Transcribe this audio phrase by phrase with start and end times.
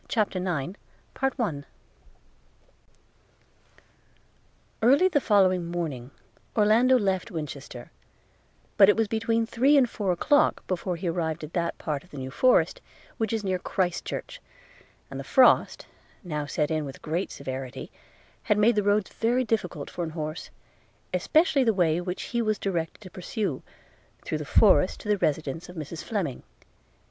[0.07, 0.73] CHAPTER IX
[1.21, 1.61] EARLY
[4.81, 6.09] on the following morning,
[6.57, 7.91] Orlando left Winchester;
[8.77, 12.09] but it was between three and four o'clock before he arrived at that part of
[12.09, 12.81] the New Forest
[13.19, 14.41] which is near Christchurch,
[15.11, 15.85] and the frost,
[16.23, 17.91] now set in with great severity,
[18.41, 20.49] had made the roads very difficult for an horse,
[21.13, 23.61] especially the way which he was directed to pursue,
[24.25, 26.41] through the forest to the residence of Mrs Fleming.